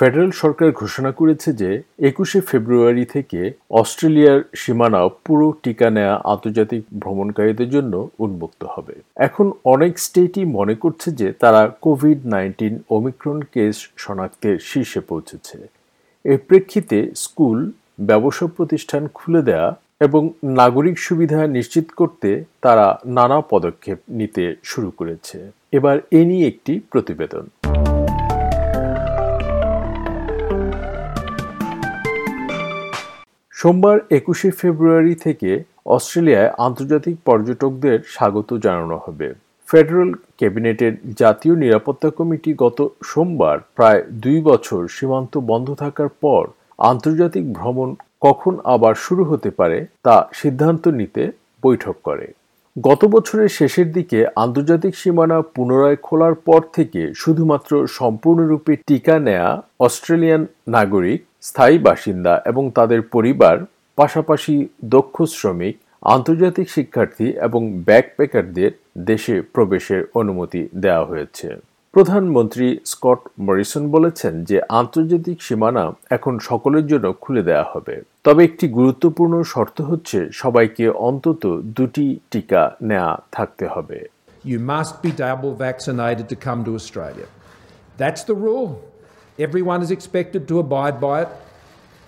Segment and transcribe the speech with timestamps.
[0.00, 1.70] Federal সরকার ঘোষণা করেছে যে
[2.10, 3.40] একুশে ফেব্রুয়ারি থেকে
[3.80, 7.94] অস্ট্রেলিয়ার সীমানা পুরো টিকা নেয়া আন্তর্জাতিক ভ্রমণকারীদের জন্য
[8.24, 8.94] উন্মুক্ত হবে।
[9.26, 15.56] এখন অনেক স্টেটই মনে করছে যে তারা কোভিড নাইন্টিন ওমিক্রন কেস শনাক্তের শীর্ষে পৌঁছেছে।
[16.24, 17.58] এর প্রেক্ষিতে স্কুল,
[18.08, 19.68] ব্যবসা প্রতিষ্ঠান খুলে দেয়া
[20.06, 20.22] এবং
[20.60, 22.28] নাগরিক সুবিধা নিশ্চিত করতে
[22.64, 22.86] তারা
[23.16, 25.38] নানা পদক্ষেপ নিতে শুরু করেছে।
[25.78, 27.44] এবার এ নিয়ে একটি প্রতিবেদন।
[33.60, 35.50] সোমবার একুশে ফেব্রুয়ারি থেকে
[35.86, 39.28] অস্ট্রেলিয়ায় আন্তর্জাতিক পর্যটকদের স্বাগত জানানো হবে।
[39.68, 46.42] ফেডারেল ক্যাবিনেটের জাতীয় নিরাপত্তা কমিটি গত সোমবার প্রায় দুই বছর সীমান্ত বন্ধ থাকার পর
[46.90, 47.88] আন্তর্জাতিক ভ্রমণ
[48.20, 51.22] কখন আবার শুরু হতে পারে তা সিদ্ধান্ত নিতে
[51.62, 52.26] বৈঠক করে।
[52.76, 59.48] গত বছরের শেষের দিকে আন্তর্জাতিক সীমানা পুনরায় খোলার পর থেকে শুধুমাত্র সম্পূর্ণরূপে টিকা নেয়া
[59.80, 63.56] অস্ট্রেলিয়ান নাগরিক স্থায়ী বাসিন্দা এবং তাদের পরিবার,
[63.98, 65.74] পাশাপাশি দক্ষ শ্রমিক,
[66.06, 68.72] আন্তর্জাতিক শিক্ষার্থী এবং ব্যাকপ্যাকারদের
[69.04, 71.48] দেশে প্রবেশের অনুমতি দেওয়া হয়েছে
[71.94, 78.66] প্রধানমন্ত্রী স্কট মরিসন বলেছেন যে আন্তর্জাতিক সীমানা এখন সকলের জন্য খুলে দেওয়া হবে তবে একটি
[78.68, 81.42] গুরুত্বপূর্ণ শর্ত হচ্ছে সবাইকে অন্তত
[81.76, 83.98] দুটি টিকা নেওয়া থাকতে হবে
[84.44, 87.28] You must be double vaccinated to come to Australia.
[87.98, 88.70] That's the rule.
[89.40, 91.28] Everyone is expected to abide by it,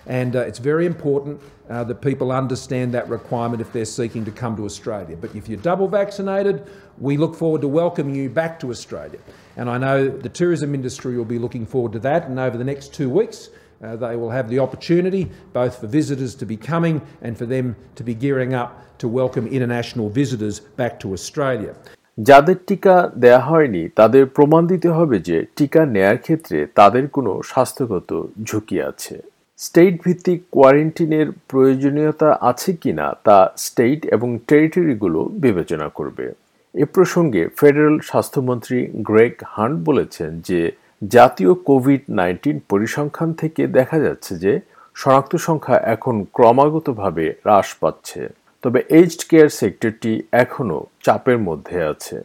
[0.05, 4.29] and uh, it's very important uh, that people understand that requirement if they're seeking to
[4.29, 5.17] come to Australia.
[5.17, 9.17] But if you're double vaccinated, we look forward to welcoming you back to Australia.
[9.57, 12.63] And I know the tourism industry will be looking forward to that, and over the
[12.63, 13.49] next two weeks,
[13.83, 17.75] uh, they will have the opportunity both for visitors to be coming and for them
[17.95, 21.75] to be gearing up to welcome international visitors back to Australia.
[22.17, 28.09] যাদের টিকা দেয়া হয়নি, তাদের প্রমাণ দিতে হবে যে টিকা নেয়ার ক্ষেত্রে তাদের কোনো স্বাস্থ্যগত
[28.43, 29.15] ঝুঁকি আছে।
[29.59, 36.33] স্টেট ভিত্তিক কোয়ারেন্টিনের প্রয়োজনীয়তা আছে কিনা তা স্টেট এবং টেরিটরিগুলো বিবেচনা করবে।
[36.75, 40.71] এ প্রসঙ্গে ফেডারেল স্বাস্থ্যমন্ত্রী গ্রেগ হান্ট বলেছেন যে,
[41.07, 44.59] জাতীয় কোভিড নাইন্টিন পরিসংখ্যান থেকে দেখা যাচ্ছে যে,
[44.95, 48.21] শনাক্ত সংখ্যা এখন ক্রমাগতভাবে হ্রাস পাচ্ছে।
[48.63, 52.16] তবে এইজড কেয়ার সেক্টরটি এখনও চাপের মধ্যে আছে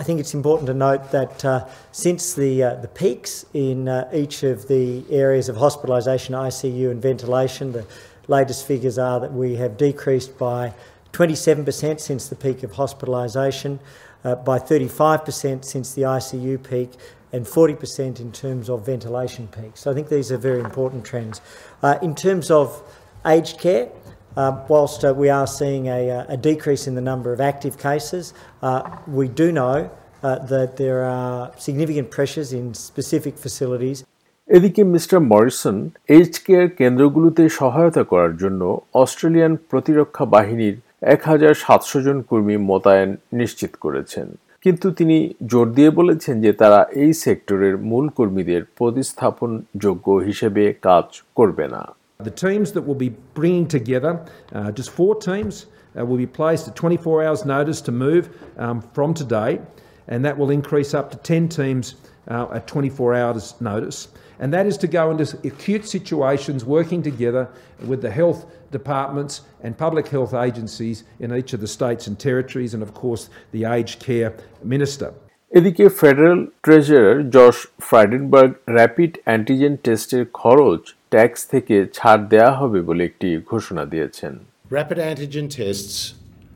[0.00, 4.08] I think it's important to note that uh, since the, uh, the peaks in uh,
[4.22, 7.84] each of the areas of hospitalisation, ICU, and ventilation, the
[8.26, 10.72] latest figures are that we have decreased by
[11.12, 13.78] 27% since the peak of hospitalisation,
[14.24, 16.90] uh, by 35% since the ICU peak,
[17.32, 19.76] and 40% in terms of ventilation peak.
[19.76, 21.40] So I think these are very important trends.
[21.82, 22.82] Uh, in terms of
[23.26, 23.90] aged care,
[24.31, 28.33] uh, whilst uh, we are seeing a, a, decrease in the number of active cases,
[28.61, 29.89] uh, we do know
[30.23, 34.03] uh, that there are significant pressures in specific facilities.
[34.49, 35.77] এদিকে mister Morrison
[36.09, 38.61] age care কেন্দ্রগুলোতে সহায়তা করার জন্য
[38.93, 40.75] Australian প্রতিরক্ষা বাহিনীর
[41.05, 44.27] এক হাজার সাতশো জন কর্মী মোতায়েন নিশ্চিত করেছেন
[44.65, 51.65] কিন্তু তিনি জোর দিয়ে বলেছেন যে তারা এই সেক্টরের মূল কর্মীদের প্রতিস্থাপনযোগ্য হিসেবে কাজ করবে
[51.67, 51.83] না
[52.21, 56.67] The teams that we'll be bringing together, uh, just four teams, uh, will be placed
[56.67, 59.61] at 24 hours' notice to move um, from today,
[60.09, 61.95] and that will increase up to 10 teams
[62.27, 64.09] uh, at 24 hours' notice.
[64.39, 67.47] And that is to go into acute situations working together
[67.85, 72.73] with the health departments and public health agencies in each of the states and territories,
[72.73, 75.13] and of course the aged care minister.
[75.51, 80.81] এদিকে federal treasurer Josh Frydenberg rapid antigen টেস্টের খরচ
[81.13, 84.33] tax থেকে ছাড় দেয়া হবে বলে একটি ঘোষণা দিয়েছেন
[84.77, 85.95] Rapid antigen tests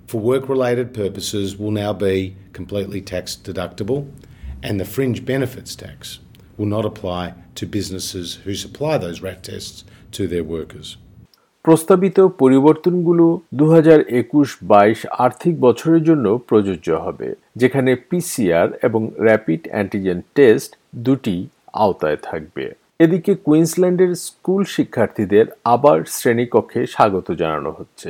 [0.10, 2.18] for work related purposes will now be
[2.60, 4.00] completely tax deductible,
[4.68, 6.00] and the fringe benefits tax
[6.58, 7.24] will not apply
[7.58, 9.78] to businesses who supply those RAT tests
[10.16, 10.88] to their workers.
[11.66, 13.26] প্রস্তাবিত পরিবর্তনগুলো
[13.60, 17.28] দু হাজার একুশ বাইশ আর্থিক বছরের জন্য প্রযোজ্য হবে,
[17.62, 20.72] যেখানে পিসিআর এবং র্যাপিড অ্যান্টিজেন টেস্ট
[21.06, 21.38] দুটি
[21.84, 22.66] আওতায় থাকবে।
[23.04, 28.10] এদিকে কুইন্সল্যান্ডের স্কুল শিক্ষার্থীদের আবার শ্রেণীকক্ষে স্বাগত জানানো হচ্ছে।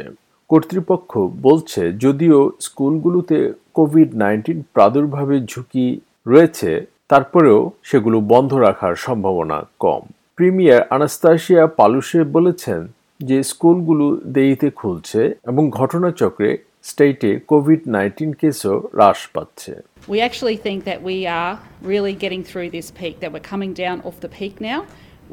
[0.50, 1.12] কর্তৃপক্ষ
[1.48, 3.38] বলছে, যদিও স্কুলগুলোতে
[3.78, 5.88] কোভিড নাইন্টিন প্রাদুর্ভাবের ঝুঁকি
[6.32, 6.72] রয়েছে,
[7.12, 10.02] তারপরেও সেগুলো বন্ধ রাখার সম্ভাবনা কম।
[10.38, 12.82] প্রিমিয়ার আনাস্তাসিয়া পালুসে বলেছেন
[13.21, 15.21] যে স্কুলগুলো দেরিতে খুলছে
[15.51, 16.51] এবং ঘটনাচক্রে
[16.91, 19.75] স্টেটে কোভিড নাইন্টিন কেসও হ্রাস পাচ্ছে
[20.13, 21.55] We actually think that we are
[21.93, 24.81] really getting through this peak, that we're coming down off the peak now,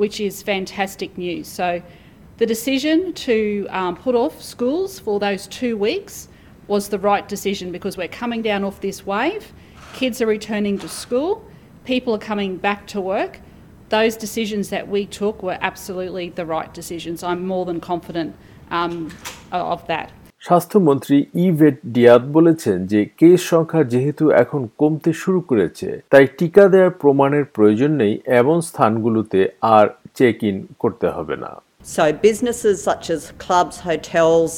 [0.01, 1.45] which is fantastic news.
[1.59, 1.67] So,
[2.41, 2.97] the decision
[3.27, 3.37] to
[3.79, 6.15] um, put off schools for those two weeks
[6.67, 9.53] was the right decision because we're coming down off this wave.
[9.93, 11.31] Kids are returning to school,
[11.85, 13.39] people are coming back to work.
[13.90, 17.22] those decisions that we took were absolutely the right decisions.
[17.22, 18.34] I'm more than confident
[18.70, 18.94] um,
[19.52, 20.08] of that.
[20.42, 21.16] স্বাস্থ্যমন্ত্রী
[21.46, 27.44] Yvette ডিয়াদ বলেছেন যে case সংখ্যা যেহেতু এখন কমতে শুরু করেছে তাই টিকা দেওয়ার প্রমাণের
[27.56, 29.40] প্রয়োজন নেই এমন স্থানগুলোতে
[29.76, 29.86] আর
[30.18, 31.52] চেক ইন করতে হবে না
[31.96, 34.50] So, businesses such as clubs, hotels,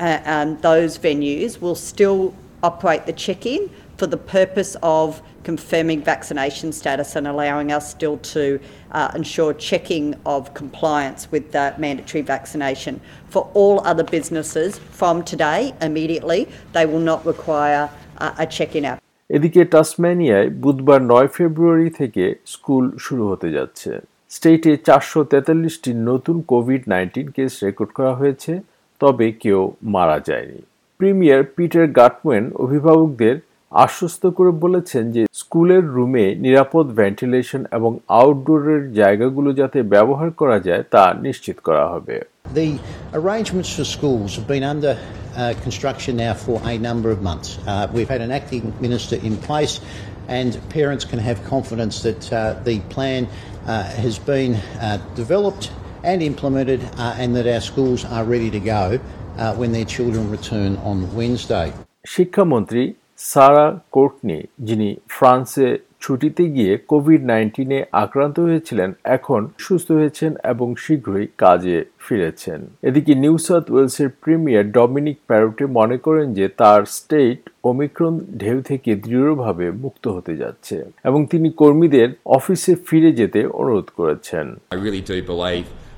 [0.00, 2.20] uh, and those venues will still
[2.62, 3.62] operate the check in
[3.98, 5.08] for the purpose of
[5.44, 8.60] confirming vaccination status and allowing us still to
[8.90, 13.00] uh, ensure checking of compliance with the mandatory vaccination.
[13.26, 18.84] For all other businesses from today, immediately, they will not require uh, a check in
[18.84, 18.98] app.
[19.30, 23.90] এদিকে টাসম্যানিয়ায় বুধবার নয় ফেব্রুয়ারি থেকে school শুরু হতে যাচ্ছে
[24.30, 28.52] স্টেটে চারশো তেতাল্লিশটি নতুন কোভিড নাইন্টিন কেস রেকর্ড করা হয়েছে
[29.00, 29.60] তবে কেউ
[29.94, 30.60] মারা যায়নি
[31.00, 33.36] প্রিমিয়ার পিটার গাটম্যান অভিভাবকদের
[33.84, 40.82] আশ্বস্ত করে বলেছেন যে স্কুলের রুমে নিরাপদ ভেন্টিলেশন এবং আউটডোরের জায়গাগুলো যাতে ব্যবহার করা যায়
[40.94, 42.16] তা নিশ্চিত করা হবে
[42.62, 42.70] The
[43.20, 47.48] arrangements for schools have been under uh, construction now for a number of months.
[47.56, 49.74] Uh, we've had an acting minister in place,
[50.38, 53.30] and parents can have confidence that uh, the plan uh,
[54.04, 55.64] has been uh, developed
[56.10, 60.24] and implemented, uh, and that our schools are ready to go uh, when their children
[60.36, 61.68] return on Wednesday.
[62.16, 62.82] শিক্ষামন্ত্রী
[63.18, 65.68] সারা Courtney যিনি ফ্রান্সে
[66.00, 73.36] ছুটিতে গিয়ে Covid নাইন্টিনে আক্রান্ত হয়েছিলেন এখন সুস্থ হয়েছেন এবং শীঘ্রই কাজে ফিরেছেন এদিকে নিউ
[73.38, 80.04] সাউথ ওয়েলসের প্রিমিয়ার ডমিনিক প্যারোটে মনে করেন যে তার স্টেট ওমিক্রন ঢেউ থেকে দৃঢ়ভাবে মুক্ত
[80.08, 84.46] হতে যাচ্ছে এবং তিনি কর্মীদের অফিসে ফিরে যেতে অনুরোধ করেছেন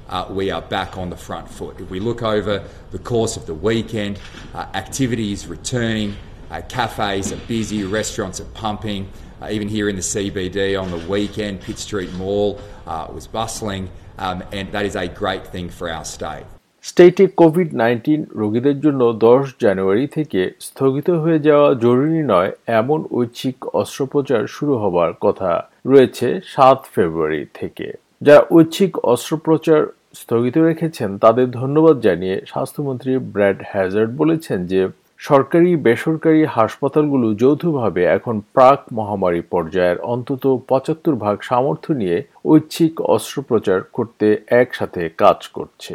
[0.08, 1.74] uh, we are back on the front foot.
[1.80, 2.54] If we look over
[2.90, 4.12] the course of the weekend,
[4.54, 6.10] uh, activities returning,
[6.54, 9.02] uh, cafes are busy, restaurants are pumping.
[9.42, 13.90] Uh, even here in the CBD on the weekend, Pitt Street Mall uh, was bustling,
[14.18, 16.46] um, and that is a great thing for our state.
[16.84, 23.56] স্টেটে Covid nineteen রোগীদের জন্য দশ জানুয়ারি থেকে স্থগিত হয়ে যাওয়া জরুরি নয় এমন ঐচ্ছিক
[23.80, 25.52] অস্ত্রোপচার শুরু হবার কথা
[25.86, 27.86] রয়েছে সাত ফেব্রুয়ারি থেকে
[28.22, 29.80] যারা ঐচ্ছিক অস্ত্রোপচার
[30.20, 34.80] স্থগিত রেখেছেন তাদের ধন্যবাদ জানিয়ে স্বাস্থ্যমন্ত্রী ব্র্যাড হ্যাজার্ড বলেছেন যে
[35.18, 42.16] সরকারি বেসরকারি হাসপাতালগুলো যৌথভাবে এখন প্রাক মহামারী পর্যায়ের অন্তত পঁচাত্তর ভাগ সামর্থ্য নিয়ে
[42.46, 44.26] ঐচ্ছিক অস্ত্রোপচার করতে
[44.62, 45.94] একসাথে কাজ করছে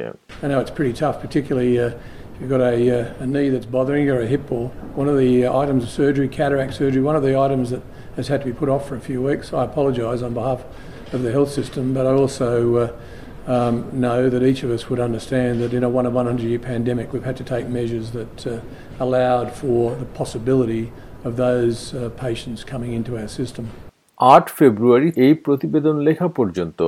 [1.77, 1.92] uh,
[2.39, 5.18] you've got a, uh, a knee that's bothering you or a hip or one of
[5.18, 7.81] the uh, items of surgery, cataract surgery, one of the items that
[8.16, 9.45] has had to be put off for a few weeks.
[9.54, 10.63] I apologise on behalf
[11.13, 12.92] of the health system, but I also uh,
[13.49, 16.59] um, know that each of us would understand that in a one of 100 year
[16.59, 18.61] pandemic, we've had to take measures that uh,
[18.99, 20.91] allowed for the possibility
[21.23, 23.71] of those uh, patients coming into our system.
[24.19, 26.80] আট ফেব্রুয়ারি এই প্রতিবেদন লেখা পর্যন্ত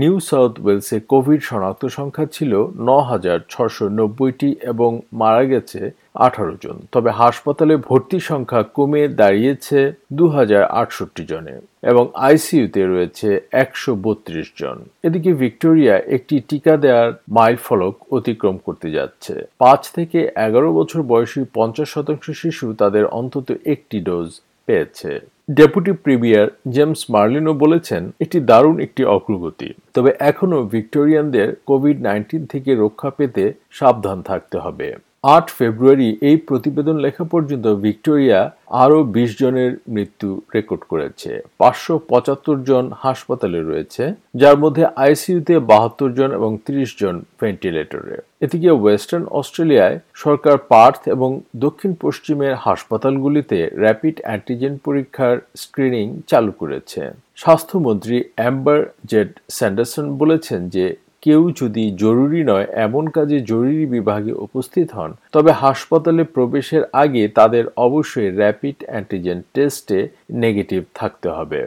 [0.00, 2.52] new south ওয়েলসে Covid শনাক্ত সংখ্যা ছিল
[2.88, 5.80] ন হাজার ছশো নব্বইটি এবং মারা গেছে
[6.26, 9.78] আঠারো জন। তবে হাসপাতালে ভর্তি সংখ্যা কমে দাঁড়িয়েছে
[10.18, 13.28] দু হাজার আটষট্টি জনে এবং আইসিইউতে রয়েছে
[13.62, 14.76] একশো বত্রিশ জন।
[15.06, 21.40] এদিকে ভিক্টোরিয়া একটি টিকা দেওয়ার মাইল ফলক অতিক্রম করতে যাচ্ছে। পাঁচ থেকে এগারো বছর বয়সী
[21.56, 24.28] পঞ্চাশ শতাংশ শিশু তাদের অন্তত একটি ডোজ
[24.68, 25.12] পেয়েছে।
[25.58, 32.70] ডেপুটি প্রিমিয়ার জেমস মার্লিনো বলেছেন, এটি দারুণ একটি অগ্রগতি। তবে এখনও ভিক্টোরিয়ানদের কোভিড নাইন্টিন থেকে
[32.82, 33.44] রক্ষা পেতে
[33.78, 34.88] সাবধান থাকতে হবে।
[35.24, 38.40] আট ফেব্রুয়ারি এই প্রতিবেদন লেখা পর্যন্ত ভিক্টোরিয়া
[38.82, 44.04] আরও বিশ জনের মৃত্যু রেকর্ড করেছে। পাঁচশো পঁচাত্তর জন হাসপাতালে রয়েছে,
[44.40, 51.30] যার মধ্যে আইসিইউতে বাহাত্তর জন এবং তিরিশ জন ভেন্টিলেটরে। এদিকে ওয়েস্টার্ন অস্ট্রেলিয়ায় সরকার পার্থ এবং
[51.64, 57.02] দক্ষিণ পশ্চিমের হাসপাতালগুলিতে র্যাপিড অ্যান্টিজেন পরীক্ষার স্ক্রিনিং চালু করেছে।
[57.42, 60.84] স্বাস্থ্যমন্ত্রী অ্যাম্বার জেড স্যান্ডারসন বলেছেন যে
[61.22, 67.64] কেউ যদি জরুরি নয়, এমন কাজে জরুরি বিভাগে উপস্থিত হন, তবে হাসপাতালে প্রবেশের আগে তাদের
[67.86, 69.98] অবশ্যই র্যাপিড অ্যান্টিজেন টেস্টে
[70.44, 71.60] নেগেটিভ থাকতে হবে।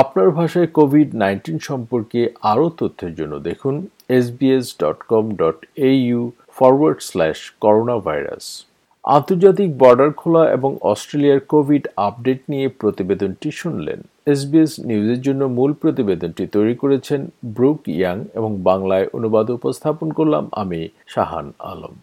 [0.00, 2.20] আপনার ভাষায় কোভিড নাইন্টিন সম্পর্কে
[2.52, 3.74] আরও তথ্যের জন্য দেখুন
[4.18, 5.58] SBS dot com dot
[5.90, 6.20] AU
[6.56, 7.38] forward slash
[8.06, 8.46] coronavirus
[9.04, 16.44] আন্তর্জাতিক বর্ডার খোলা এবং অস্ট্রেলিয়ার কোভিড আপডেট নিয়ে প্রতিবেদনটি শুনলেন। এসবিএস নিউজের জন্য মূল প্রতিবেদনটি
[16.46, 21.94] তৈরি করেছেন ব্রুক ইয়াং এবং বাংলায় অনুবাদ উপস্থাপন করলাম আমি শাহান আলম।